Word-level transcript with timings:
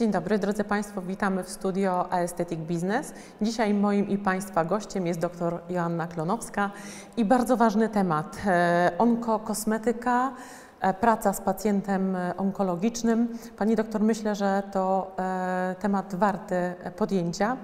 Dzień 0.00 0.10
dobry, 0.10 0.38
drodzy 0.38 0.64
Państwo, 0.64 1.02
witamy 1.02 1.44
w 1.44 1.50
studio 1.50 2.12
Aesthetic 2.12 2.60
Business. 2.60 3.12
Dzisiaj 3.42 3.74
moim 3.74 4.08
i 4.08 4.18
Państwa 4.18 4.64
gościem 4.64 5.06
jest 5.06 5.20
dr 5.20 5.60
Joanna 5.68 6.06
Klonowska 6.06 6.70
i 7.16 7.24
bardzo 7.24 7.56
ważny 7.56 7.88
temat 7.88 8.36
e, 8.46 8.92
onkokosmetyka, 8.98 10.32
e, 10.80 10.94
praca 10.94 11.32
z 11.32 11.40
pacjentem 11.40 12.16
e, 12.16 12.36
onkologicznym. 12.36 13.38
Pani 13.56 13.76
doktor, 13.76 14.00
myślę, 14.00 14.34
że 14.34 14.62
to 14.72 15.16
temat 15.80 16.14
warty 16.14 16.74
podjęcia. 16.96 17.56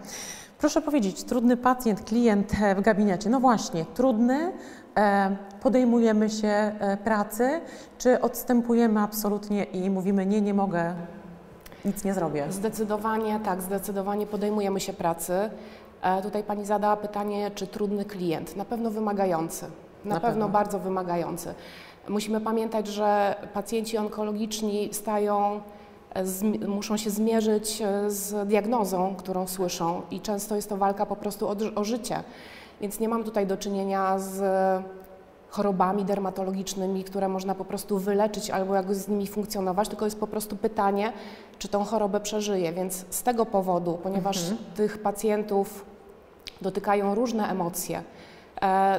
Proszę 0.58 0.82
powiedzieć, 0.82 1.24
trudny 1.24 1.56
pacjent, 1.56 2.04
klient 2.04 2.52
w 2.76 2.80
gabinecie. 2.80 3.30
No 3.30 3.40
właśnie, 3.40 3.84
trudny, 3.84 4.52
podejmujemy 5.60 6.30
się 6.30 6.72
pracy, 7.04 7.60
czy 7.98 8.20
odstępujemy 8.20 9.00
absolutnie 9.00 9.64
i 9.64 9.90
mówimy 9.90 10.26
nie, 10.26 10.40
nie 10.40 10.54
mogę, 10.54 10.94
nic 11.86 12.04
nie 12.04 12.14
zrobię. 12.14 12.46
Zdecydowanie 12.50 13.40
tak, 13.44 13.62
zdecydowanie 13.62 14.26
podejmujemy 14.26 14.80
się 14.80 14.92
pracy. 14.92 15.50
E, 16.02 16.22
tutaj 16.22 16.42
Pani 16.42 16.64
zadała 16.66 16.96
pytanie, 16.96 17.50
czy 17.54 17.66
trudny 17.66 18.04
klient? 18.04 18.56
Na 18.56 18.64
pewno 18.64 18.90
wymagający. 18.90 19.64
Na, 20.04 20.14
Na 20.14 20.20
pewno, 20.20 20.30
pewno. 20.30 20.48
bardzo 20.48 20.78
wymagający. 20.78 21.54
Musimy 22.08 22.40
pamiętać, 22.40 22.86
że 22.86 23.34
pacjenci 23.54 23.98
onkologiczni 23.98 24.88
stają, 24.94 25.60
e, 26.14 26.66
muszą 26.68 26.96
się 26.96 27.10
zmierzyć 27.10 27.82
e, 27.82 28.10
z 28.10 28.48
diagnozą, 28.48 29.14
którą 29.18 29.46
słyszą 29.46 30.02
i 30.10 30.20
często 30.20 30.56
jest 30.56 30.68
to 30.68 30.76
walka 30.76 31.06
po 31.06 31.16
prostu 31.16 31.48
o, 31.48 31.54
o 31.74 31.84
życie. 31.84 32.22
Więc 32.80 33.00
nie 33.00 33.08
mam 33.08 33.24
tutaj 33.24 33.46
do 33.46 33.56
czynienia 33.56 34.18
z 34.18 34.42
chorobami 35.56 36.04
dermatologicznymi, 36.04 37.04
które 37.04 37.28
można 37.28 37.54
po 37.54 37.64
prostu 37.64 37.98
wyleczyć 37.98 38.50
albo 38.50 38.74
jakoś 38.74 38.96
z 38.96 39.08
nimi 39.08 39.26
funkcjonować, 39.26 39.88
tylko 39.88 40.04
jest 40.04 40.20
po 40.20 40.26
prostu 40.26 40.56
pytanie, 40.56 41.12
czy 41.58 41.68
tą 41.68 41.84
chorobę 41.84 42.20
przeżyje. 42.20 42.72
Więc 42.72 43.04
z 43.10 43.22
tego 43.22 43.46
powodu, 43.46 43.98
ponieważ 44.02 44.38
tych 44.74 44.98
pacjentów 44.98 45.84
dotykają 46.60 47.14
różne 47.14 47.48
emocje, 47.48 48.02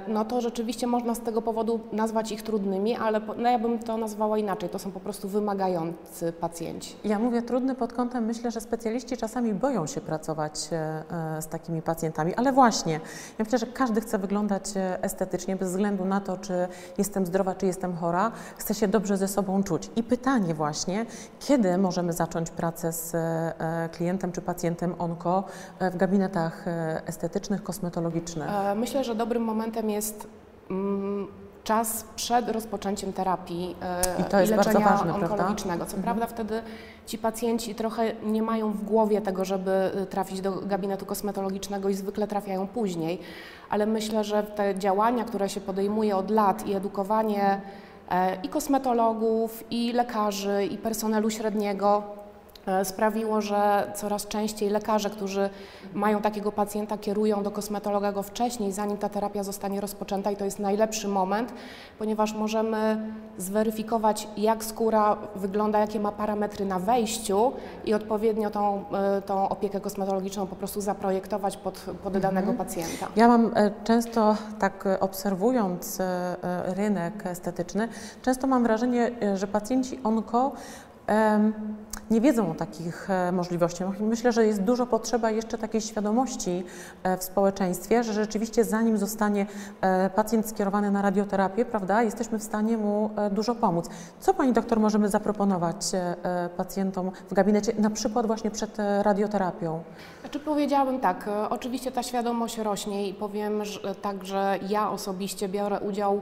no 0.07 0.25
to 0.25 0.41
rzeczywiście 0.41 0.87
można 0.87 1.15
z 1.15 1.19
tego 1.19 1.41
powodu 1.41 1.79
nazwać 1.91 2.31
ich 2.31 2.41
trudnymi, 2.43 2.95
ale 2.95 3.21
no 3.37 3.49
ja 3.49 3.59
bym 3.59 3.79
to 3.79 3.97
nazwała 3.97 4.37
inaczej. 4.37 4.69
To 4.69 4.79
są 4.79 4.91
po 4.91 4.99
prostu 4.99 5.27
wymagający 5.29 6.33
pacjenci. 6.33 6.95
Ja 7.03 7.19
mówię 7.19 7.41
trudny 7.41 7.75
pod 7.75 7.93
kątem, 7.93 8.25
myślę, 8.25 8.51
że 8.51 8.61
specjaliści 8.61 9.17
czasami 9.17 9.53
boją 9.53 9.87
się 9.87 10.01
pracować 10.01 10.69
e, 10.71 11.03
e, 11.37 11.41
z 11.41 11.47
takimi 11.47 11.81
pacjentami, 11.81 12.35
ale 12.35 12.51
właśnie, 12.51 12.93
ja 13.39 13.45
myślę, 13.45 13.57
że 13.57 13.65
każdy 13.65 14.01
chce 14.01 14.17
wyglądać 14.17 14.63
e, 14.77 15.03
estetycznie, 15.03 15.55
bez 15.55 15.69
względu 15.69 16.05
na 16.05 16.21
to, 16.21 16.37
czy 16.37 16.67
jestem 16.97 17.25
zdrowa, 17.25 17.55
czy 17.55 17.65
jestem 17.65 17.95
chora, 17.95 18.31
chce 18.57 18.73
się 18.73 18.87
dobrze 18.87 19.17
ze 19.17 19.27
sobą 19.27 19.63
czuć. 19.63 19.89
I 19.95 20.03
pytanie 20.03 20.53
właśnie, 20.53 21.05
kiedy 21.39 21.77
możemy 21.77 22.13
zacząć 22.13 22.49
pracę 22.49 22.91
z 22.91 23.15
e, 23.15 23.89
klientem 23.91 24.31
czy 24.31 24.41
pacjentem 24.41 24.95
onko 24.99 25.43
e, 25.79 25.91
w 25.91 25.97
gabinetach 25.97 26.67
e, 26.67 27.01
estetycznych, 27.07 27.63
kosmetologicznych? 27.63 28.49
E, 28.49 28.75
Myślę, 28.75 29.03
że 29.03 29.15
dobrym 29.15 29.46
momentem 29.47 29.89
jest 29.89 30.27
mm, 30.69 31.27
czas 31.63 32.05
przed 32.15 32.49
rozpoczęciem 32.49 33.13
terapii 33.13 33.75
e, 33.81 34.21
I 34.21 34.23
to 34.23 34.39
jest 34.39 34.55
bardzo 34.55 34.69
leczenia 34.69 34.89
ważne, 34.89 35.13
prawda? 35.13 35.27
onkologicznego. 35.29 35.85
Co 35.85 35.97
prawda 35.97 36.25
wtedy 36.27 36.61
ci 37.05 37.17
pacjenci 37.17 37.75
trochę 37.75 38.13
nie 38.23 38.41
mają 38.41 38.71
w 38.71 38.83
głowie 38.83 39.21
tego, 39.21 39.45
żeby 39.45 39.91
y, 40.03 40.05
trafić 40.05 40.41
do 40.41 40.51
gabinetu 40.51 41.05
kosmetologicznego 41.05 41.89
i 41.89 41.93
zwykle 41.93 42.27
trafiają 42.27 42.67
później, 42.67 43.19
ale 43.69 43.85
myślę, 43.85 44.23
że 44.23 44.43
te 44.43 44.79
działania, 44.79 45.23
które 45.23 45.49
się 45.49 45.61
podejmuje 45.61 46.15
od 46.17 46.31
lat 46.31 46.67
i 46.67 46.73
edukowanie 46.73 47.61
e, 48.09 48.37
i 48.43 48.49
kosmetologów, 48.49 49.63
i 49.71 49.93
lekarzy, 49.93 50.65
i 50.71 50.77
personelu 50.77 51.29
średniego 51.29 52.03
e, 52.03 52.16
sprawiło, 52.83 53.41
że 53.41 53.91
coraz 53.95 54.27
częściej 54.27 54.69
lekarze, 54.69 55.09
którzy 55.09 55.49
mają 55.93 56.21
takiego 56.21 56.51
pacjenta, 56.51 56.97
kierują 56.97 57.43
do 57.43 57.51
kosmetologa 57.51 58.11
go 58.11 58.23
wcześniej, 58.23 58.71
zanim 58.71 58.97
ta 58.97 59.09
terapia 59.09 59.43
zostanie 59.43 59.81
rozpoczęta 59.81 60.31
i 60.31 60.35
to 60.35 60.45
jest 60.45 60.59
najlepszy 60.59 61.07
moment, 61.07 61.53
ponieważ 61.99 62.33
możemy 62.33 63.11
zweryfikować, 63.37 64.27
jak 64.37 64.63
skóra 64.63 65.17
wygląda, 65.35 65.79
jakie 65.79 65.99
ma 65.99 66.11
parametry 66.11 66.65
na 66.65 66.79
wejściu 66.79 67.51
i 67.85 67.93
odpowiednio 67.93 68.49
tą, 68.49 68.83
e, 68.93 69.21
tą 69.21 69.49
opiekę 69.49 69.79
kosmetologiczną 69.79 70.47
po 70.47 70.55
prostu 70.55 70.81
zaprojektować 70.81 71.57
pod, 71.57 71.85
pod 72.03 72.17
danego 72.17 72.53
pacjenta. 72.53 73.07
Ja 73.15 73.27
mam 73.27 73.51
e, 73.55 73.71
często, 73.83 74.35
tak 74.59 74.85
e, 74.87 74.99
obserwując 74.99 75.99
e, 75.99 76.03
e, 76.43 76.73
rynek 76.73 77.25
estetyczny, 77.25 77.87
często 78.21 78.47
mam 78.47 78.63
wrażenie, 78.63 79.11
e, 79.21 79.37
że 79.37 79.47
pacjenci 79.47 79.99
onko 80.03 80.51
nie 82.11 82.21
wiedzą 82.21 82.51
o 82.51 82.55
takich 82.55 83.09
e, 83.09 83.31
możliwościach. 83.31 83.99
Myślę, 83.99 84.31
że 84.31 84.45
jest 84.47 84.63
dużo 84.63 84.85
potrzeba 84.85 85.31
jeszcze 85.31 85.57
takiej 85.57 85.81
świadomości 85.81 86.63
e, 87.03 87.17
w 87.17 87.23
społeczeństwie, 87.23 88.03
że 88.03 88.13
rzeczywiście 88.13 88.63
zanim 88.63 88.97
zostanie 88.97 89.45
e, 89.81 90.09
pacjent 90.09 90.49
skierowany 90.49 90.91
na 90.91 91.01
radioterapię, 91.01 91.65
prawda, 91.65 92.03
jesteśmy 92.03 92.39
w 92.39 92.43
stanie 92.43 92.77
mu 92.77 93.09
dużo 93.31 93.55
pomóc. 93.55 93.89
Co 94.19 94.33
Pani 94.33 94.53
doktor 94.53 94.79
możemy 94.79 95.09
zaproponować 95.09 95.77
pacjentom 96.57 97.11
w 97.29 97.33
gabinecie, 97.33 97.73
na 97.79 97.89
przykład 97.89 98.27
właśnie 98.27 98.51
przed 98.51 98.77
radioterapią? 99.01 99.83
Znaczy 100.21 100.39
powiedziałabym 100.39 100.99
tak, 100.99 101.29
oczywiście 101.49 101.91
ta 101.91 102.03
świadomość 102.03 102.57
rośnie 102.57 103.09
i 103.09 103.13
powiem 103.13 103.65
że, 103.65 103.95
tak, 103.95 104.25
że 104.25 104.59
ja 104.69 104.91
osobiście 104.91 105.49
biorę 105.49 105.79
udział 105.79 106.21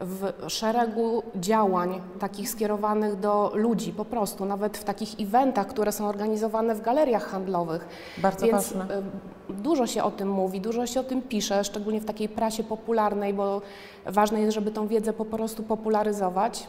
w 0.00 0.32
szeregu 0.48 1.22
działań 1.36 2.00
takich 2.18 2.50
skierowanych 2.50 3.20
do 3.20 3.50
ludzi 3.54 3.92
po 3.92 4.04
prostu, 4.04 4.44
nawet 4.44 4.78
w 4.78 4.84
takich 4.84 5.20
eventach, 5.20 5.66
które 5.66 5.92
są 5.92 6.06
organizowane 6.06 6.74
w 6.74 6.80
galeriach 6.82 7.26
handlowych. 7.28 7.86
Bardzo 8.18 8.46
Więc 8.46 8.72
ważne. 8.72 8.94
e, 8.94 9.02
dużo 9.48 9.86
się 9.86 10.02
o 10.04 10.10
tym 10.10 10.28
mówi, 10.30 10.60
dużo 10.60 10.86
się 10.86 11.00
o 11.00 11.04
tym 11.04 11.22
pisze, 11.22 11.64
szczególnie 11.64 12.00
w 12.00 12.04
takiej 12.04 12.28
prasie 12.28 12.64
popularnej, 12.64 13.34
bo 13.34 13.62
ważne 14.06 14.40
jest, 14.40 14.54
żeby 14.54 14.70
tą 14.70 14.86
wiedzę 14.86 15.12
po 15.12 15.24
prostu 15.24 15.62
popularyzować. 15.62 16.66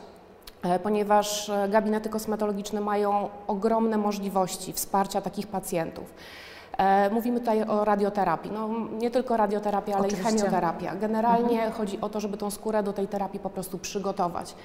e, 0.63 0.79
Ponieważ 0.79 1.49
e, 1.49 1.69
gabinety 1.69 2.09
kosmetologiczne 2.09 2.81
mają 2.81 3.29
ogromne 3.47 3.97
możliwości 3.97 4.73
wsparcia 4.73 5.21
takich 5.21 5.47
pacjentów. 5.47 6.13
E, 6.77 7.09
Mówimy 7.09 7.39
tutaj 7.39 7.63
o 7.63 7.85
radioterapii. 7.85 8.51
No, 8.51 8.69
nie 8.99 9.11
tylko 9.11 9.37
radioterapia, 9.37 9.95
ale 9.95 10.07
Oczywiście. 10.07 10.29
i 10.29 10.37
chemioterapia. 10.37 10.95
Generalnie 10.95 11.71
chodzi 11.71 12.01
o 12.01 12.09
to, 12.09 12.19
żeby 12.19 12.37
tą 12.37 12.51
skórę 12.51 12.83
do 12.83 12.93
tej 12.93 13.07
terapii 13.07 13.39
po 13.39 13.49
prostu 13.49 13.77
przygotować. 13.77 14.55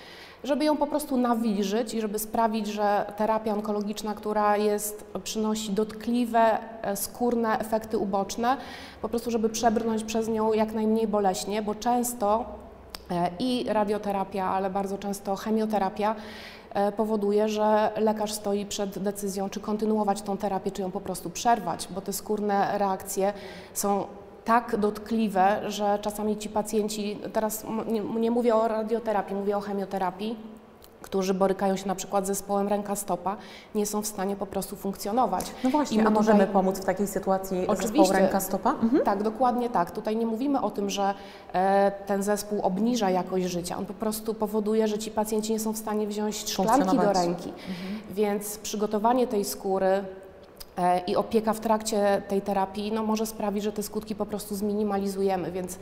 Żeby 0.45 0.65
ją 0.65 0.77
po 0.77 0.87
prostu 0.87 1.17
nawilżyć 1.17 1.95
i 1.95 2.01
żeby 2.01 2.19
sprawić, 2.19 2.67
że 2.67 3.13
terapia 3.17 3.53
onkologiczna, 3.53 4.15
która 4.15 4.57
jest, 4.57 5.05
przynosi 5.25 5.73
dotkliwe, 5.73 6.59
e, 6.83 6.97
skórne 6.97 7.59
efekty 7.59 7.99
uboczne, 7.99 8.57
po 9.03 9.09
prostu 9.09 9.31
żeby 9.31 9.49
przebrnąć 9.49 10.05
przez 10.05 10.29
nią 10.29 10.53
jak 10.53 10.73
najmniej 10.73 11.09
boleśnie, 11.09 11.63
bo 11.63 11.75
często 11.75 12.45
e, 13.11 13.31
i 13.39 13.67
radioterapia, 13.69 14.45
ale 14.47 14.71
bardzo 14.71 14.99
często 14.99 15.37
chemioterapia 15.37 16.15
powoduje, 16.97 17.49
że 17.49 17.91
lekarz 17.97 18.33
stoi 18.33 18.67
przed 18.67 18.99
decyzją, 18.99 19.51
czy 19.51 19.61
kontynuować 19.61 20.23
tą 20.23 20.37
terapię, 20.37 20.71
czy 20.71 20.83
ją 20.83 20.91
po 20.91 21.01
prostu 21.01 21.31
przerwać, 21.31 21.89
bo 21.91 22.01
te 22.01 22.13
skórne 22.13 22.79
reakcje 22.79 23.33
są 23.75 24.05
tak 24.45 24.77
dotkliwe, 24.77 25.61
że 25.71 25.99
czasami 26.03 26.37
ci 26.37 26.49
pacjenci, 26.49 27.19
teraz 27.33 27.67
nie 28.21 28.31
mówię 28.31 28.55
o 28.55 28.69
radioterapii, 28.69 29.37
mówię 29.37 29.57
o 29.57 29.61
chemioterapii, 29.61 30.37
którzy 31.03 31.35
borykają 31.35 31.77
się 31.77 31.89
na 31.89 31.95
przykład 31.95 32.25
z 32.25 32.27
zespołem 32.27 32.69
ręka-stopa, 32.69 33.37
nie 33.75 33.87
są 33.87 34.03
w 34.03 34.07
stanie 34.07 34.37
po 34.37 34.47
prostu 34.47 34.77
funkcjonować. 34.77 35.45
No 35.65 35.71
właśnie, 35.71 36.03
I 36.03 36.07
a 36.07 36.11
możemy 36.11 36.39
tutaj- 36.39 36.53
pomóc 36.53 36.79
w 36.79 36.85
takiej 36.85 37.07
sytuacji 37.07 37.67
Oczywiście. 37.67 38.15
ręka-stopa? 38.15 38.71
Mhm. 38.83 39.05
Tak, 39.05 39.23
dokładnie 39.23 39.71
tak. 39.71 39.91
Tutaj 39.91 40.17
nie 40.17 40.27
mówimy 40.27 40.61
o 40.61 40.71
tym, 40.71 40.91
że 40.91 41.15
e, 41.53 41.93
ten 42.07 42.23
zespół 42.23 42.61
obniża 42.63 43.11
jakość 43.11 43.45
życia. 43.45 43.79
On 43.79 43.87
po 43.87 43.95
prostu 43.95 44.35
powoduje, 44.35 44.89
że 44.89 44.99
ci 44.99 45.11
pacjenci 45.11 45.53
nie 45.53 45.61
są 45.61 45.73
w 45.73 45.79
stanie 45.79 46.07
wziąć 46.07 46.51
szklanki 46.51 46.97
do 46.99 47.13
ręki. 47.13 47.53
Więc 48.11 48.59
przygotowanie 48.59 49.27
tej 49.27 49.45
skóry 49.45 50.05
e, 50.79 51.01
i 51.07 51.17
opieka 51.17 51.53
w 51.53 51.61
trakcie 51.61 52.23
tej 52.29 52.43
terapii 52.43 52.93
no, 52.93 53.03
może 53.03 53.27
sprawić, 53.27 53.65
że 53.65 53.73
te 53.73 53.83
skutki 53.83 54.15
po 54.15 54.27
prostu 54.27 54.55
zminimalizujemy. 54.55 55.53
Więc 55.53 55.79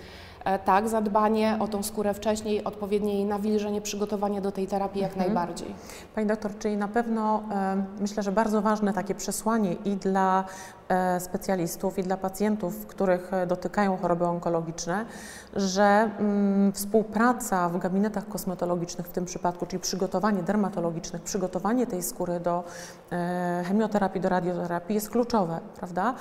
tak, 0.65 0.89
zadbanie 0.89 1.57
o 1.61 1.69
tą 1.69 1.83
skórę 1.83 2.15
wcześniej, 2.15 2.65
odpowiednie 2.65 3.15
jej 3.15 3.25
nawilżenie, 3.25 3.81
przygotowanie 3.81 4.41
do 4.41 4.53
tej 4.53 4.67
terapii 4.67 5.03
jak 5.03 5.17
najbardziej. 5.17 5.75
Pani 6.15 6.27
doktor, 6.27 6.59
czyli 6.59 6.77
na 6.77 6.89
pewno 6.89 7.43
e, 7.51 7.85
myślę, 8.01 8.23
że 8.23 8.33
bardzo 8.33 8.63
ważne 8.63 8.93
takie 8.93 9.15
przesłanie 9.15 9.73
i 9.73 9.97
dla 9.97 10.45
e, 10.89 11.21
specjalistów, 11.21 11.99
i 11.99 12.03
dla 12.03 12.17
pacjentów, 12.17 12.87
których 12.87 13.33
e, 13.33 13.47
dotykają 13.47 13.97
choroby 13.97 14.27
onkologiczne, 14.27 15.05
że 15.57 16.11
mm, 16.19 16.73
współpraca 16.73 17.69
w 17.69 17.79
gabinetach 17.79 18.29
kosmetologicznych 18.29 19.07
w 19.07 19.11
tym 19.11 19.25
przypadku, 19.25 19.67
czyli 19.67 19.81
przygotowanie 19.81 20.43
dermatologicznych, 20.43 21.23
przygotowanie 21.23 21.87
tej 21.87 22.03
skóry 22.03 22.41
do 22.41 22.65
e, 23.13 23.65
chemioterapii, 23.69 24.21
do 24.21 24.29
radioterapii 24.29 24.95
jest 24.95 25.11
kluczowe, 25.11 25.61
prawda? 25.77 26.15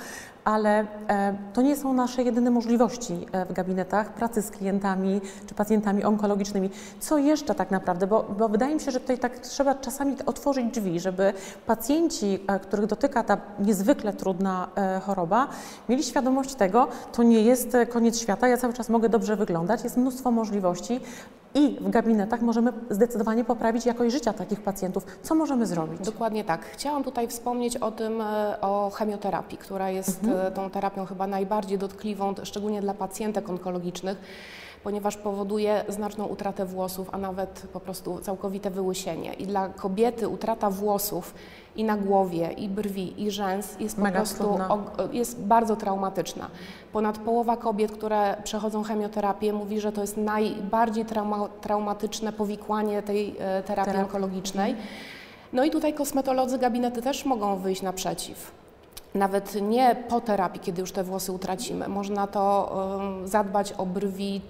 Ale 0.48 0.86
e, 1.08 1.34
to 1.52 1.62
nie 1.62 1.76
są 1.76 1.92
nasze 1.92 2.22
jedyne 2.22 2.50
możliwości 2.50 3.26
e, 3.32 3.46
w 3.46 3.52
gabinetach 3.52 4.12
pracy 4.12 4.42
z 4.42 4.50
klientami 4.50 5.20
czy 5.46 5.54
pacjentami 5.54 6.04
onkologicznymi. 6.04 6.70
Co 7.00 7.18
jeszcze 7.18 7.54
tak 7.54 7.70
naprawdę? 7.70 8.06
Bo, 8.06 8.22
bo 8.38 8.48
wydaje 8.48 8.74
mi 8.74 8.80
się, 8.80 8.90
że 8.90 9.00
tutaj 9.00 9.18
tak 9.18 9.38
trzeba 9.38 9.74
czasami 9.74 10.16
otworzyć 10.26 10.66
drzwi, 10.66 11.00
żeby 11.00 11.32
pacjenci, 11.66 12.38
e, 12.46 12.60
których 12.60 12.86
dotyka 12.86 13.22
ta 13.22 13.38
niezwykle 13.58 14.12
trudna 14.12 14.68
choroba, 15.06 15.48
mieli 15.88 16.04
świadomość 16.04 16.54
tego, 16.54 16.88
to 17.12 17.22
nie 17.22 17.42
jest 17.42 17.76
koniec 17.90 18.20
świata, 18.20 18.48
ja 18.48 18.56
cały 18.56 18.72
czas 18.72 18.88
mogę 18.88 19.08
dobrze 19.08 19.36
wyglądać, 19.36 19.84
jest 19.84 19.96
mnóstwo 19.96 20.30
możliwości, 20.30 21.00
i 21.58 21.76
w 21.80 21.90
gabinetach 21.90 22.42
możemy 22.42 22.72
zdecydowanie 22.90 23.44
poprawić 23.44 23.86
jakość 23.86 24.12
życia 24.12 24.32
takich 24.32 24.60
pacjentów. 24.60 25.06
Co 25.22 25.34
możemy 25.34 25.66
zrobić? 25.66 26.00
Dokładnie 26.00 26.44
tak. 26.44 26.64
Chciałam 26.64 27.04
tutaj 27.04 27.28
wspomnieć 27.28 27.76
o 27.76 27.90
tym, 27.90 28.20
e, 28.20 28.60
o 28.60 28.90
chemioterapii, 28.94 29.58
która 29.58 29.90
jest 29.90 30.24
mhm. 30.24 30.46
E, 30.46 30.50
tą 30.50 30.70
terapią 30.70 31.06
chyba 31.06 31.26
najbardziej 31.26 31.78
dotkliwą, 31.78 32.34
szczególnie 32.42 32.80
dla 32.80 32.94
pacjentek 32.94 33.48
onkologicznych 33.48 34.18
ponieważ 34.84 35.16
powoduje 35.16 35.84
znaczną 35.88 36.26
utratę 36.26 36.64
włosów, 36.64 37.08
a 37.12 37.18
nawet 37.18 37.62
po 37.72 37.80
prostu 37.80 38.18
całkowite 38.18 38.70
wyłysienie. 38.70 39.32
I 39.32 39.46
dla 39.46 39.68
kobiety 39.68 40.28
utrata 40.28 40.70
włosów 40.70 41.34
i 41.76 41.84
na 41.84 41.96
głowie, 41.96 42.52
i 42.52 42.68
brwi, 42.68 43.22
i 43.22 43.30
rzęs 43.30 43.80
jest 43.80 43.96
po 43.96 44.02
Mega 44.02 44.16
prostu 44.16 44.58
jest 45.12 45.40
bardzo 45.40 45.76
traumatyczna. 45.76 46.50
Ponad 46.92 47.18
połowa 47.18 47.56
kobiet, 47.56 47.92
które 47.92 48.36
przechodzą 48.44 48.82
chemioterapię, 48.82 49.52
mówi, 49.52 49.80
że 49.80 49.92
to 49.92 50.00
jest 50.00 50.16
najbardziej 50.16 51.04
trauma, 51.04 51.48
traumatyczne 51.60 52.32
powikłanie 52.32 53.02
tej 53.02 53.36
e, 53.38 53.62
terapii 53.62 53.96
onkologicznej. 53.96 54.76
No 55.52 55.64
i 55.64 55.70
tutaj 55.70 55.94
kosmetolodzy 55.94 56.58
gabinety 56.58 57.02
też 57.02 57.24
mogą 57.24 57.56
wyjść 57.56 57.82
naprzeciw 57.82 58.58
nawet 59.14 59.54
nie 59.62 59.96
po 60.08 60.20
terapii, 60.20 60.60
kiedy 60.60 60.80
już 60.80 60.92
te 60.92 61.04
włosy 61.04 61.32
utracimy. 61.32 61.88
Można 61.88 62.26
to 62.26 62.72
zadbać 63.24 63.72
o 63.72 63.86
brwi 63.86 64.40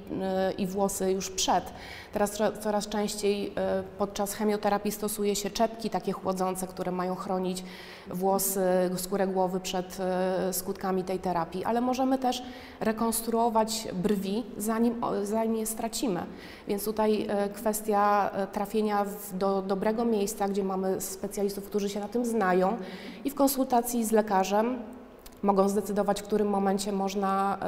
y, 0.51 0.53
i 0.53 0.67
włosy 0.67 1.13
już 1.13 1.31
przed. 1.31 1.65
Teraz 2.13 2.39
coraz 2.61 2.89
częściej 2.89 3.49
y, 3.49 3.53
podczas 3.99 4.35
chemioterapii 4.35 4.93
stosuje 4.93 5.37
się 5.37 5.51
czepki 5.51 5.91
takie 5.91 6.13
chłodzące, 6.13 6.67
które 6.67 6.93
mają 6.93 7.15
chronić 7.15 7.65
włosy, 8.11 8.61
skórę 8.97 9.27
głowy 9.27 9.61
przed 9.61 9.99
y, 10.51 10.53
skutkami 10.53 11.05
tej 11.05 11.19
terapii, 11.19 11.65
ale 11.65 11.81
możemy 11.81 12.19
też 12.19 12.43
rekonstruować 12.81 13.89
brwi, 13.93 14.43
zanim, 14.57 15.01
zanim 15.23 15.57
je 15.57 15.67
stracimy. 15.67 16.23
Więc 16.69 16.85
tutaj 16.85 17.27
kwestia 17.55 18.31
trafienia 18.53 19.05
do 19.33 19.63
dobrego 19.63 20.05
miejsca, 20.05 20.49
gdzie 20.49 20.65
mamy 20.65 21.01
specjalistów, 21.01 21.65
którzy 21.65 21.89
się 21.89 22.01
na 22.01 22.09
tym 22.09 22.25
znają 22.25 22.77
i 23.25 23.31
w 23.31 23.35
konsultacji 23.35 24.05
z 24.05 24.13
lekarzem 24.13 24.48
mogą 25.43 25.69
zdecydować, 25.69 26.23
w 26.23 26.25
którym 26.25 26.49
momencie 26.49 26.93
można 26.93 27.59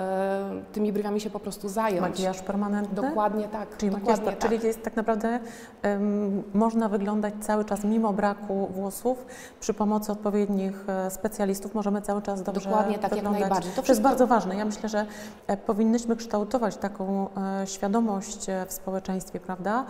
y, 0.70 0.72
tymi 0.72 0.92
brwiami 0.92 1.20
się 1.20 1.30
po 1.30 1.40
prostu 1.40 1.68
zająć. 1.68 2.00
Makijaż 2.00 2.42
permanentny? 2.42 3.02
Dokładnie 3.02 3.48
tak. 3.48 3.76
Czyli, 3.76 3.92
dokładnie 3.92 4.12
makijaż, 4.12 4.38
tak. 4.40 4.50
czyli 4.50 4.66
jest 4.66 4.82
tak 4.82 4.96
naprawdę 4.96 5.40
um, 5.84 6.42
można 6.54 6.88
wyglądać 6.88 7.34
cały 7.40 7.64
czas 7.64 7.84
mimo 7.84 8.12
braku 8.12 8.66
włosów 8.66 9.26
przy 9.60 9.74
pomocy 9.74 10.12
odpowiednich 10.12 10.84
e, 10.88 11.10
specjalistów 11.10 11.74
możemy 11.74 12.02
cały 12.02 12.22
czas 12.22 12.42
dobrze 12.42 12.70
Dokładnie 12.70 12.98
tak, 12.98 13.14
wyglądać. 13.14 13.40
jak 13.40 13.50
najbardziej. 13.50 13.72
To, 13.72 13.92
jest 13.92 14.02
bardzo 14.02 14.26
ważne. 14.26 14.56
Ja 14.56 14.64
myślę, 14.64 14.88
że 14.88 15.06
e, 15.46 15.56
powinnyśmy 15.56 16.16
kształtować 16.16 16.76
taką 16.76 17.28
świadomość 17.64 18.46
w 18.66 18.72
społeczeństwie, 18.72 19.40
prawda, 19.40 19.84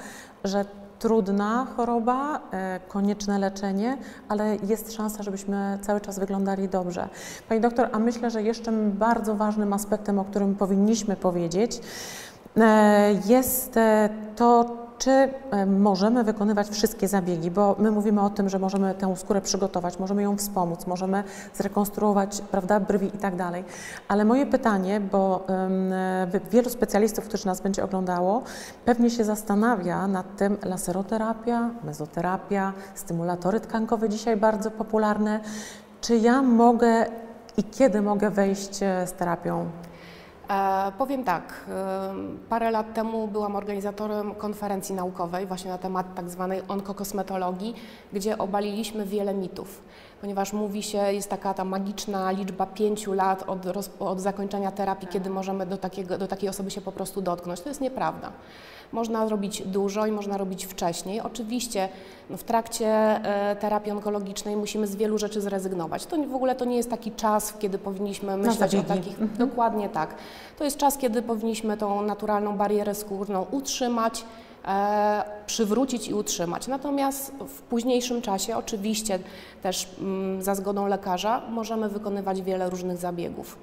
że 0.44 0.64
trudna 1.00 1.66
choroba, 1.76 2.40
e, 2.52 2.80
konieczne 2.88 3.38
leczenie, 3.38 3.98
ale 4.28 4.56
jest 4.56 4.92
szansa, 4.92 5.22
żebyśmy 5.22 5.78
cały 5.82 6.00
czas 6.00 6.18
wyglądali 6.18 6.68
dobrze. 6.68 7.08
Pani 7.48 7.60
doktor, 7.60 7.88
a 7.92 7.98
myślę, 7.98 8.30
że 8.30 8.42
jeszcze 8.42 8.72
bardzo 8.72 9.34
ważnym 9.34 9.72
aspektem, 9.72 10.18
o 10.18 10.24
którym 10.24 10.54
powinniśmy 10.54 11.16
powiedzieć, 11.16 11.80
e, 12.56 13.12
jest 13.26 13.76
e, 13.76 14.08
to, 14.36 14.76
czy 15.00 15.28
możemy 15.66 16.24
wykonywać 16.24 16.68
wszystkie 16.68 17.08
zabiegi, 17.08 17.50
bo 17.50 17.76
my 17.78 17.90
mówimy 17.90 18.20
o 18.20 18.30
tym, 18.30 18.48
że 18.48 18.58
możemy 18.58 18.94
tę 18.94 19.16
skórę 19.16 19.40
przygotować, 19.40 19.98
możemy 19.98 20.22
ją 20.22 20.36
wspomóc, 20.36 20.86
możemy 20.86 21.24
zrekonstruować 21.54 22.42
prawda, 22.50 22.80
brwi 22.80 23.06
i 23.06 23.18
tak 23.18 23.36
dalej. 23.36 23.64
Ale 24.08 24.24
moje 24.24 24.46
pytanie, 24.46 25.00
bo 25.00 25.46
um, 25.48 25.92
wielu 26.50 26.70
specjalistów, 26.70 27.24
którzy 27.24 27.46
nas 27.46 27.60
będzie 27.60 27.84
oglądało, 27.84 28.42
pewnie 28.84 29.10
się 29.10 29.24
zastanawia 29.24 30.06
nad 30.06 30.36
tym 30.36 30.56
laseroterapia, 30.64 31.70
mezoterapia, 31.84 32.72
stymulatory 32.94 33.60
tkankowe 33.60 34.08
dzisiaj 34.08 34.36
bardzo 34.36 34.70
popularne. 34.70 35.40
Czy 36.00 36.16
ja 36.16 36.42
mogę 36.42 37.06
i 37.56 37.64
kiedy 37.64 38.02
mogę 38.02 38.30
wejść 38.30 38.82
e, 38.82 39.06
z 39.06 39.12
terapią 39.12 39.70
powiem 40.98 41.24
tak, 41.24 41.54
e, 41.68 42.14
parę 42.48 42.70
lat 42.70 42.94
temu 42.94 43.28
byłam 43.28 43.56
organizatorem 43.56 44.34
konferencji 44.34 44.94
naukowej 44.94 45.46
właśnie 45.46 45.70
na 45.70 45.78
temat 45.78 46.14
tak 46.14 46.30
zwanej 46.30 46.62
onkokosmetologii, 46.68 47.74
gdzie 48.12 48.38
obaliliśmy 48.38 49.06
wiele 49.06 49.34
mitów, 49.34 49.82
ponieważ 50.20 50.52
mówi 50.52 50.82
się, 50.82 50.98
jest 50.98 51.30
taka 51.30 51.54
ta 51.54 51.64
magiczna 51.64 52.30
liczba 52.30 52.66
pięciu 52.66 53.12
lat 53.12 53.44
od, 53.46 53.90
od 54.00 54.20
zakończenia 54.20 54.70
terapii, 54.70 55.08
kiedy 55.08 55.30
możemy 55.30 55.66
do, 55.66 55.76
takiego, 55.76 56.18
do 56.18 56.28
takiej 56.28 56.48
osoby 56.48 56.70
się 56.70 56.80
po 56.80 56.92
prostu 56.92 57.22
dotknąć. 57.22 57.60
To 57.60 57.68
jest 57.68 57.80
nieprawda. 57.80 58.32
Można 58.92 59.28
robić 59.28 59.62
dużo 59.62 60.06
i 60.06 60.12
można 60.12 60.36
robić 60.36 60.66
wcześniej. 60.66 61.20
Oczywiście 61.20 61.88
no, 62.30 62.36
w 62.36 62.44
trakcie 62.44 62.86
e, 62.86 63.56
terapii 63.56 63.92
onkologicznej 63.92 64.56
musimy 64.56 64.86
z 64.86 64.96
wielu 64.96 65.18
rzeczy 65.18 65.40
zrezygnować. 65.40 66.06
To 66.06 66.16
w 66.16 66.34
ogóle 66.34 66.54
to 66.54 66.64
nie 66.64 66.76
jest 66.76 66.90
taki 66.90 67.12
czas, 67.12 67.54
kiedy 67.58 67.78
powinniśmy 67.78 68.36
myśleć 68.36 68.74
o 68.74 68.82
takich. 68.82 69.20
Mhm. 69.20 69.48
Dokładnie 69.48 69.88
tak. 69.88 70.14
To 70.58 70.64
jest 70.64 70.76
czas, 70.76 70.98
kiedy 70.98 71.22
powinniśmy 71.22 71.76
tą 71.76 72.02
naturalną 72.02 72.56
barierę 72.56 72.94
skórną 72.94 73.46
utrzymać. 73.50 74.24
E, 74.64 75.24
przywrócić 75.46 76.08
i 76.08 76.14
utrzymać. 76.14 76.66
Natomiast 76.66 77.32
w 77.48 77.62
późniejszym 77.62 78.22
czasie, 78.22 78.56
oczywiście 78.56 79.18
też 79.62 79.88
mm, 80.00 80.42
za 80.42 80.54
zgodą 80.54 80.86
lekarza, 80.86 81.42
możemy 81.50 81.88
wykonywać 81.88 82.42
wiele 82.42 82.70
różnych 82.70 82.96
zabiegów. 82.96 83.58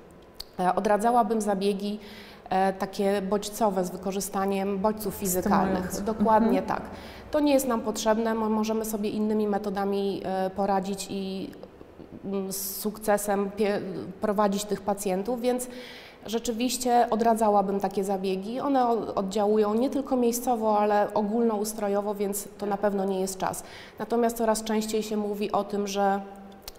E, 0.59 0.75
odradzałabym 0.75 1.41
zabiegi 1.41 1.99
E, 2.49 2.73
takie 2.73 3.21
bodźcowe 3.21 3.85
z 3.85 3.89
wykorzystaniem 3.89 4.79
bodźców 4.79 5.15
fizykalnych. 5.15 6.03
Dokładnie 6.03 6.59
mhm. 6.59 6.65
tak. 6.65 6.81
To 7.31 7.39
nie 7.39 7.53
jest 7.53 7.67
nam 7.67 7.81
potrzebne, 7.81 8.35
możemy 8.35 8.85
sobie 8.85 9.09
innymi 9.09 9.47
metodami 9.47 10.21
poradzić 10.55 11.07
i 11.09 11.49
mm, 12.25 12.53
z 12.53 12.75
sukcesem 12.75 13.51
prowadzić 14.21 14.63
tych 14.63 14.81
pacjentów, 14.81 15.41
więc 15.41 15.67
rzeczywiście 16.27 17.07
odradzałabym 17.09 17.79
takie 17.79 18.03
zabiegi. 18.03 18.59
One 18.59 18.87
oddziałują 19.15 19.73
nie 19.73 19.89
tylko 19.89 20.15
miejscowo, 20.15 20.79
ale 20.79 21.13
ogólnoustrojowo, 21.13 22.15
więc 22.15 22.47
to 22.57 22.65
na 22.65 22.77
pewno 22.77 23.05
nie 23.05 23.19
jest 23.19 23.37
czas. 23.37 23.63
Natomiast 23.99 24.37
coraz 24.37 24.63
częściej 24.63 25.03
się 25.03 25.17
mówi 25.17 25.51
o 25.51 25.63
tym, 25.63 25.87
że 25.87 26.21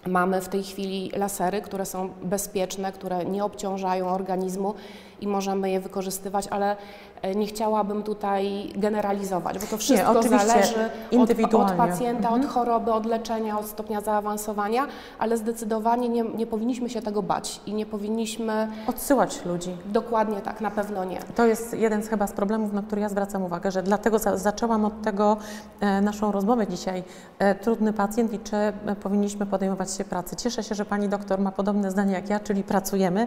Mamy 0.06 0.40
w 0.40 0.48
tej 0.48 0.62
chwili 0.62 1.10
lasery, 1.16 1.62
które 1.62 1.86
są 1.86 2.10
bezpieczne, 2.22 2.92
które 2.92 3.24
nie 3.24 3.44
obciążają 3.44 4.08
organizmu 4.08 4.74
i 5.20 5.26
możemy 5.26 5.70
je 5.70 5.80
wykorzystywać, 5.80 6.48
ale 6.48 6.76
e, 7.22 7.34
nie 7.34 7.46
chciałabym 7.46 8.02
tutaj 8.02 8.72
generalizować, 8.76 9.58
bo 9.58 9.66
to 9.66 9.76
wszystko 9.76 10.14
nie, 10.14 10.28
zależy 10.28 10.90
od, 11.18 11.54
od, 11.54 11.72
pacjenta, 11.72 12.28
mhm. 12.28 12.40
od 12.40 12.46
choroby, 12.50 12.92
od 12.92 13.06
leczenia, 13.06 13.58
od 13.58 13.66
stopnia 13.66 14.00
zaawansowania, 14.00 14.86
ale 15.18 15.36
zdecydowanie 15.36 16.08
nie, 16.08 16.22
nie 16.22 16.46
powinniśmy 16.46 16.90
się 16.90 17.02
tego 17.02 17.22
bać 17.22 17.60
i 17.66 17.74
nie 17.74 17.86
powinniśmy... 17.86 18.68
Odsyłać 18.86 19.44
ludzi. 19.44 19.76
Dokładnie 19.86 20.40
tak, 20.40 20.60
na 20.60 20.70
pewno 20.70 21.04
nie. 21.04 21.18
To 21.36 21.46
jest 21.46 21.74
jeden 21.74 22.02
z 22.02 22.08
chyba 22.08 22.26
z 22.26 22.32
problemów, 22.32 22.72
na 22.72 22.82
który 22.82 23.00
ja 23.00 23.08
zwracam 23.08 23.42
uwagę, 23.42 23.70
że 23.70 23.82
dlatego 23.82 24.18
za, 24.18 24.36
zaczęłam 24.36 24.84
od 24.84 25.02
tego 25.02 25.36
e, 25.80 26.00
naszą 26.00 26.32
rozmowę 26.32 26.66
dzisiaj. 26.66 27.02
E, 27.38 27.54
trudny 27.54 27.92
pacjent 27.92 28.32
i 28.32 28.38
czy 28.38 28.56
e, 28.56 28.72
powinniśmy 29.02 29.46
podejmować 29.46 29.94
się 29.94 30.04
pracy. 30.04 30.36
Cieszę 30.36 30.62
się, 30.62 30.74
że 30.74 30.84
Pani 30.84 31.08
doktor 31.08 31.40
ma 31.40 31.52
podobne 31.52 31.90
zdanie 31.90 32.12
jak 32.12 32.30
ja, 32.30 32.40
czyli 32.40 32.62
pracujemy, 32.62 33.26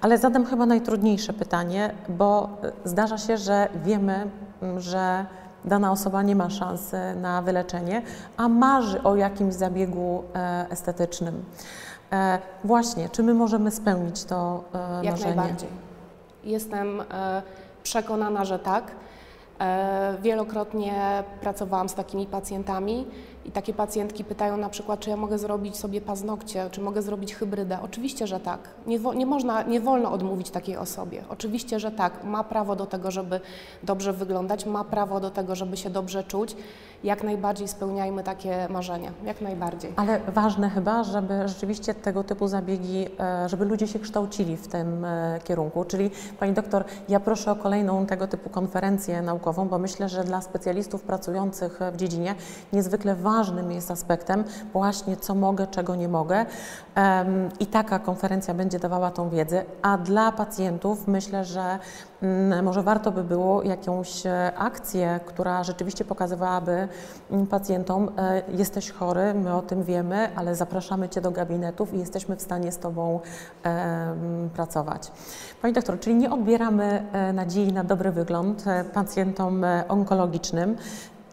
ale 0.00 0.18
zadam 0.18 0.44
chyba 0.44 0.66
najtrudniejsze 0.66 1.29
pytanie, 1.32 1.94
bo 2.08 2.48
zdarza 2.84 3.18
się, 3.18 3.36
że 3.36 3.68
wiemy, 3.84 4.30
mm, 4.62 4.80
że 4.80 5.26
dana 5.64 5.92
osoba 5.92 6.22
nie 6.22 6.36
ma 6.36 6.50
szansy 6.50 6.96
na 7.16 7.42
wyleczenie, 7.42 8.02
a 8.36 8.48
marzy 8.48 9.02
o 9.02 9.16
jakimś 9.16 9.54
zabiegu 9.54 10.22
e, 10.34 10.66
estetycznym. 10.70 11.44
E, 12.12 12.38
właśnie, 12.64 13.08
czy 13.08 13.22
my 13.22 13.34
możemy 13.34 13.70
spełnić 13.70 14.24
to 14.24 14.64
e, 14.74 15.04
Jak 15.04 15.12
marzenie? 15.14 15.34
najbardziej. 15.34 15.68
Jestem 16.44 17.02
przekonana, 17.82 18.44
że 18.44 18.58
tak. 18.58 18.84
Wielokrotnie 20.22 21.24
pracowałam 21.40 21.88
z 21.88 21.94
takimi 21.94 22.26
pacjentami 22.26 23.06
I 23.44 23.50
takie 23.50 23.74
pacjentki 23.74 24.24
pytają 24.24 24.56
na 24.56 24.68
przykład, 24.68 25.00
czy 25.00 25.10
ja 25.10 25.16
mogę 25.16 25.38
zrobić 25.38 25.76
sobie 25.76 26.00
paznokcie, 26.00 26.68
czy 26.70 26.80
mogę 26.80 27.02
zrobić 27.02 27.34
hybrydę. 27.34 27.78
Oczywiście, 27.82 28.26
że 28.26 28.40
tak. 28.40 28.60
Nie, 28.86 28.98
nie, 28.98 29.26
można, 29.26 29.62
nie 29.62 29.80
wolno 29.80 30.12
odmówić 30.12 30.50
takiej 30.50 30.76
osobie. 30.76 31.24
Oczywiście, 31.28 31.80
że 31.80 31.90
tak. 31.90 32.24
Ma 32.24 32.44
prawo 32.44 32.76
do 32.76 32.86
tego, 32.86 33.10
żeby 33.10 33.40
dobrze 33.82 34.12
wyglądać, 34.12 34.66
ma 34.66 34.84
prawo 34.84 35.20
do 35.20 35.30
tego, 35.30 35.54
żeby 35.54 35.76
się 35.76 35.90
dobrze 35.90 36.24
czuć. 36.24 36.56
Jak 37.04 37.22
najbardziej 37.22 37.68
spełniajmy 37.68 38.22
takie 38.22 38.68
marzenia. 38.70 39.12
Jak 39.24 39.40
najbardziej. 39.40 39.92
Ale 39.96 40.20
ważne 40.20 40.70
chyba, 40.70 41.04
żeby 41.04 41.48
rzeczywiście 41.48 41.94
tego 41.94 42.24
typu 42.24 42.48
zabiegi, 42.48 43.06
e, 43.20 43.48
żeby 43.48 43.64
ludzie 43.64 43.86
się 43.86 43.98
kształcili 43.98 44.56
w 44.56 44.68
tym 44.68 45.04
e, 45.04 45.40
kierunku. 45.44 45.84
Czyli 45.84 46.10
Pani 46.40 46.52
doktor, 46.52 46.84
ja 47.08 47.20
proszę 47.20 47.52
o 47.52 47.56
kolejną 47.56 48.06
tego 48.06 48.26
typu 48.26 48.50
konferencję 48.50 49.22
naukową, 49.22 49.68
bo 49.68 49.78
myślę, 49.78 50.08
że 50.08 50.24
dla 50.24 50.40
specjalistów 50.40 51.02
pracujących 51.02 51.80
w 51.92 51.96
dziedzinie 51.96 52.34
niezwykle 52.72 53.14
ważne 53.14 53.29
ważnym 53.30 53.72
jest 53.72 53.90
aspektem 53.90 54.44
właśnie 54.72 55.16
co 55.16 55.34
mogę, 55.34 55.66
czego 55.66 55.96
nie 55.96 56.08
mogę. 56.08 56.46
I 57.60 57.66
taka 57.66 57.98
konferencja 57.98 58.54
będzie 58.54 58.78
dawała 58.78 59.10
tą 59.10 59.30
wiedzę, 59.30 59.64
a 59.82 59.98
dla 59.98 60.32
pacjentów 60.32 61.08
myślę, 61.08 61.44
że 61.44 61.78
mm, 62.22 62.64
może 62.64 62.82
warto 62.82 63.12
by 63.12 63.24
było 63.24 63.62
jakąś 63.62 64.26
e, 64.26 64.52
akcję, 64.56 65.20
która 65.26 65.64
rzeczywiście 65.64 66.04
pokazywałaby 66.04 66.88
mm, 67.30 67.46
pacjentom, 67.46 68.10
e, 68.18 68.42
jesteś 68.48 68.90
chory, 68.90 69.34
my 69.34 69.54
o 69.54 69.62
tym 69.62 69.84
wiemy, 69.84 70.28
ale 70.36 70.54
zapraszamy 70.54 71.08
Cię 71.08 71.20
do 71.20 71.30
gabinetów 71.30 71.94
i 71.94 71.98
jesteśmy 71.98 72.36
w 72.36 72.42
stanie 72.42 72.72
z 72.72 72.78
Tobą 72.78 73.20
pracować. 74.54 75.12
Pani 75.62 75.74
doktor, 75.74 76.00
czyli 76.00 76.16
nie 76.16 76.30
odbieramy 76.30 77.02
e, 77.12 77.32
nadziei 77.32 77.72
na 77.72 77.84
dobry 77.84 78.12
wygląd 78.12 78.64
pacjentom 78.94 79.64
onkologicznym, 79.88 80.76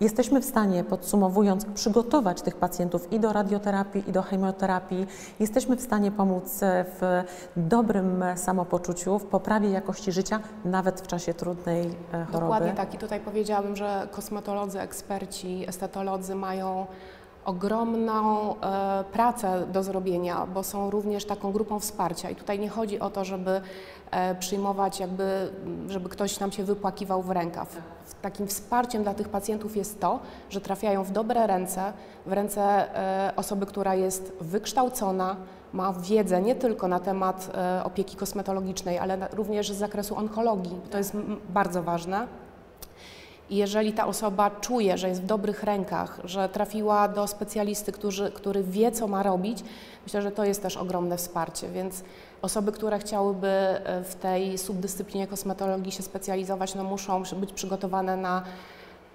Jesteśmy 0.01 0.41
w 0.41 0.45
stanie, 0.45 0.83
podsumowując, 0.83 1.65
przygotować 1.65 2.41
tych 2.41 2.55
pacjentów 2.55 3.13
i 3.13 3.19
do 3.19 3.33
radioterapii, 3.33 4.09
i 4.09 4.11
do 4.11 4.21
chemioterapii. 4.21 5.07
Jesteśmy 5.39 5.75
w 5.75 5.81
stanie 5.81 6.11
pomóc 6.11 6.59
w 6.99 7.23
dobrym 7.55 8.23
samopoczuciu, 8.35 9.19
w 9.19 9.25
poprawie 9.25 9.69
jakości 9.69 10.11
życia, 10.11 10.39
nawet 10.65 11.01
w 11.01 11.07
czasie 11.07 11.33
trudnej 11.33 11.81
e, 11.81 12.25
choroby. 12.25 12.31
Dokładnie 12.31 12.71
tak. 12.71 12.93
I 12.93 12.97
tutaj 12.97 13.19
powiedziałabym, 13.19 13.75
że 13.75 14.07
kosmetolodzy, 14.11 14.79
eksperci, 14.79 15.65
estetolodzy 15.67 16.35
mają 16.35 16.85
ogromną 17.47 18.55
e, 18.61 19.03
pracę 19.11 19.67
do 19.67 19.83
zrobienia, 19.83 20.45
bo 20.53 20.63
są 20.63 20.89
również 20.89 21.25
taką 21.25 21.51
grupą 21.51 21.79
wsparcia. 21.79 22.29
I 22.29 22.35
tutaj 22.35 22.59
nie 22.59 22.69
chodzi 22.69 22.99
o 22.99 23.09
to, 23.09 23.25
żeby 23.25 23.61
e, 24.11 24.35
przyjmować, 24.35 24.99
jakby, 24.99 25.51
żeby 25.87 26.09
ktoś 26.09 26.39
nam 26.39 26.51
się 26.51 26.63
wypłakiwał 26.63 27.21
w 27.21 27.31
rękaw. 27.31 27.77
Takim 28.21 28.47
wsparciem 28.47 29.03
dla 29.03 29.13
tych 29.13 29.29
pacjentów 29.29 29.77
jest 29.77 29.99
to, 29.99 30.19
że 30.49 30.61
trafiają 30.61 31.03
w 31.03 31.11
dobre 31.11 31.47
ręce, 31.47 31.93
w 32.25 32.33
ręce 32.33 32.61
e, 32.61 33.35
osoby, 33.35 33.65
która 33.65 33.95
jest 33.95 34.33
wykształcona, 34.41 35.35
ma 35.73 35.93
wiedzę 35.93 36.41
nie 36.41 36.55
tylko 36.55 36.87
na 36.87 36.99
temat 36.99 37.51
e, 37.53 37.83
opieki 37.83 38.17
kosmetologicznej, 38.17 38.99
ale 38.99 39.17
na, 39.17 39.27
również 39.27 39.71
z 39.71 39.75
zakresu 39.75 40.15
onkologii. 40.15 40.81
To 40.91 40.97
jest 40.97 41.17
bardzo 41.49 41.83
ważne. 41.83 42.27
I 43.49 43.55
jeżeli 43.55 43.93
ta 43.93 44.07
osoba 44.07 44.49
czuje, 44.49 44.97
że 44.97 45.09
jest 45.09 45.21
w 45.21 45.25
dobrych 45.25 45.63
rękach, 45.63 46.19
że 46.23 46.49
trafiła 46.49 47.07
do 47.07 47.27
specjalisty, 47.27 47.91
który, 47.91 48.31
który 48.31 48.63
wie, 48.63 48.91
co 48.91 49.07
ma 49.07 49.23
robić, 49.23 49.63
myślę, 50.03 50.21
że 50.21 50.31
to 50.31 50.45
jest 50.45 50.61
też 50.61 50.77
ogromne 50.77 51.17
wsparcie. 51.17 51.69
Więc 51.69 52.03
osoby, 52.41 52.71
które 52.71 52.99
chciałyby 52.99 53.47
e, 53.47 54.03
w 54.03 54.15
tej 54.15 54.57
subdyscyplinie 54.57 55.27
kosmetologii 55.27 55.91
się 55.91 56.03
specjalizować, 56.03 56.75
no 56.75 56.83
muszą 56.83 57.23
być 57.39 57.53
przygotowane 57.53 58.17
na 58.17 58.43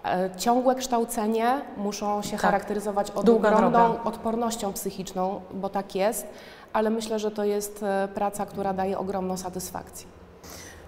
e, 0.05 0.31
ciągłe 0.37 0.75
kształcenie, 0.75 1.61
muszą 1.77 2.23
się 2.23 2.31
tak. 2.31 2.41
charakteryzować 2.41 3.11
ogromną 3.11 4.03
odpornością 4.05 4.73
psychiczną, 4.73 5.41
bo 5.55 5.69
tak 5.69 5.95
jest, 5.95 6.27
ale 6.73 6.91
myślę, 6.91 7.19
że 7.19 7.31
to 7.31 7.45
jest 7.45 7.83
e, 7.83 8.09
praca, 8.15 8.47
która 8.47 8.73
daje 8.73 8.99
ogromną 8.99 9.37
satysfakcję. 9.37 10.22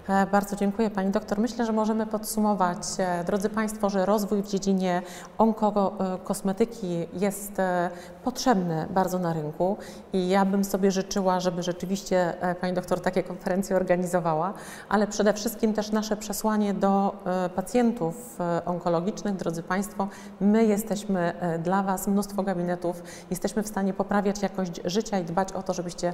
E, 0.09 0.25
bardzo 0.25 0.55
dziękuję 0.55 0.89
Pani 0.89 1.11
doktor. 1.11 1.39
Myślę, 1.39 1.65
że 1.65 1.73
możemy 1.73 2.05
podsumować, 2.05 2.77
e, 2.99 3.23
drodzy 3.23 3.49
Państwo, 3.49 3.89
że 3.89 4.05
rozwój 4.05 4.43
w 4.43 4.47
dziedzinie 4.47 5.01
onkokosmetyki 5.37 7.07
jest 7.13 7.59
e, 7.59 7.89
potrzebny 8.23 8.87
bardzo 8.89 9.19
na 9.19 9.33
rynku 9.33 9.77
i 10.13 10.29
ja 10.29 10.45
bym 10.45 10.63
sobie 10.63 10.91
życzyła, 10.91 11.39
żeby 11.39 11.63
rzeczywiście 11.63 12.33
Pani 12.61 12.73
doktor 12.73 13.01
takie 13.01 13.23
konferencje 13.23 13.75
organizowała, 13.75 14.53
ale 14.89 15.07
przede 15.07 15.33
wszystkim 15.33 15.73
też 15.73 15.91
nasze 15.91 16.17
przesłanie 16.17 16.73
do 16.73 17.15
pacjentów 17.55 18.39
onkologicznych, 18.65 19.35
drodzy 19.35 19.63
Państwo, 19.63 20.07
my 20.39 20.65
jesteśmy 20.65 21.33
dla 21.63 21.83
Was, 21.83 22.07
mnóstwo 22.07 22.43
gabinetów, 22.43 23.03
jesteśmy 23.29 23.63
w 23.63 23.67
stanie 23.67 23.93
poprawiać 23.93 24.41
jakość 24.41 24.81
życia 24.85 25.19
i 25.19 25.23
dbać 25.23 25.51
o 25.51 25.63
to, 25.63 25.73
żebyście 25.73 26.13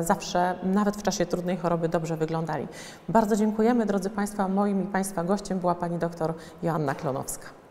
zawsze, 0.00 0.58
nawet 0.62 0.96
w 0.96 1.02
czasie 1.02 1.26
trudnej 1.26 1.56
choroby, 1.56 1.88
dobrze 1.88 2.16
wyglądali. 2.16 2.68
Bardzo 3.08 3.36
dziękujemy, 3.36 3.86
drodzy 3.86 4.10
Państwo. 4.10 4.48
Moim 4.48 4.82
i 4.82 4.86
Państwa 4.86 5.24
gościem 5.24 5.58
była 5.58 5.74
Pani 5.74 5.98
doktor 5.98 6.34
Joanna 6.62 6.94
Klonowska. 6.94 7.65